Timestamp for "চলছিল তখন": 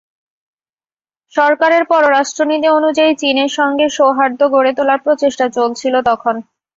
5.57-6.35